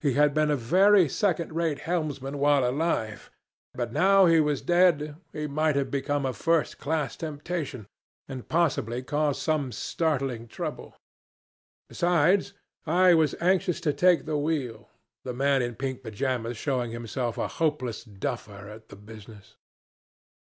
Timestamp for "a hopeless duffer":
17.38-18.68